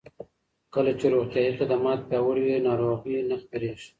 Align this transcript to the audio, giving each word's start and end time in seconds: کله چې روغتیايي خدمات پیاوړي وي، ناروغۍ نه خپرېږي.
کله 0.73 0.91
چې 0.99 1.05
روغتیايي 1.15 1.51
خدمات 1.59 1.99
پیاوړي 2.09 2.41
وي، 2.45 2.57
ناروغۍ 2.67 3.17
نه 3.29 3.35
خپرېږي. 3.43 3.87